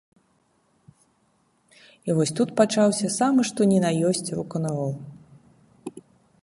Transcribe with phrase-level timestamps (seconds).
[2.09, 4.93] І вось тут пачаўся самы што ні на ёсць рок-н-рол.